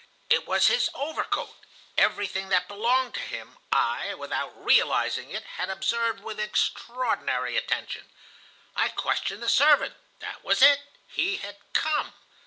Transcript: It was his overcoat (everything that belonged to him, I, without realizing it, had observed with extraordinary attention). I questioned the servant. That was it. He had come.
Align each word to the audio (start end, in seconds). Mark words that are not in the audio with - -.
It 0.31 0.47
was 0.47 0.65
his 0.65 0.89
overcoat 0.95 1.53
(everything 1.95 2.49
that 2.49 2.67
belonged 2.67 3.13
to 3.13 3.19
him, 3.19 3.59
I, 3.71 4.15
without 4.15 4.65
realizing 4.65 5.29
it, 5.29 5.43
had 5.57 5.69
observed 5.69 6.23
with 6.23 6.39
extraordinary 6.39 7.55
attention). 7.55 8.09
I 8.75 8.89
questioned 8.89 9.43
the 9.43 9.47
servant. 9.47 9.93
That 10.17 10.43
was 10.43 10.63
it. 10.63 10.79
He 11.07 11.37
had 11.37 11.57
come. 11.73 12.15